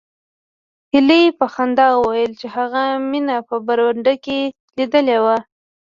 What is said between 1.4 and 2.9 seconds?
خندا وویل چې هغه